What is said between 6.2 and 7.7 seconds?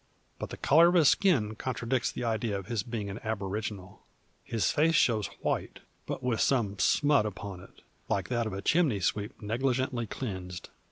with some smut upon